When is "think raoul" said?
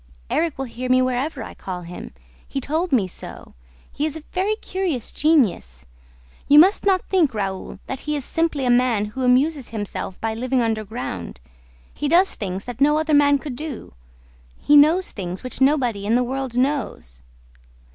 7.07-7.77